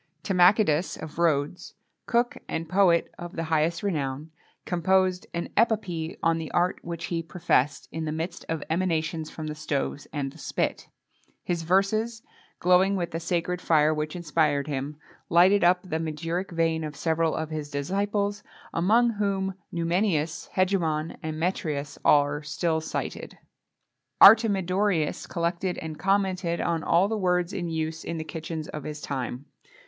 [0.23, 1.75] Timachidas of Rhodes,
[2.07, 4.31] cook and poet of the highest renown,
[4.65, 9.45] composed an epopee on the art which he professed, in the midst of emanations from
[9.45, 10.87] the stoves and the spit.[XXII
[11.25, 12.23] 12] His verses,
[12.59, 14.97] glowing with the sacred fire which inspired him,
[15.29, 18.41] lighted up the magiric vein of several of his disciples,
[18.73, 23.37] among whom Numenius, Hegemon, and Metreas, are still cited.[XXII
[24.19, 28.83] 13] Artemidorus collected and commented on all the words in use in the kitchens of
[28.83, 29.45] his time.